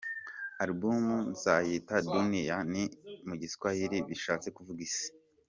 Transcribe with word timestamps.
Album 0.63 1.03
nzayita 1.33 1.95
«Dunia» 2.11 2.57
ni 2.71 2.83
mu 3.27 3.33
Giswahili 3.41 3.97
bishatse 4.07 4.47
kuvuga 4.55 4.81
«Isi». 4.89 5.07